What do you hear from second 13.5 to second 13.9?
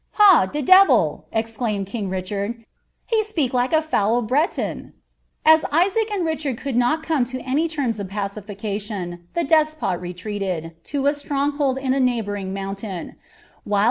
while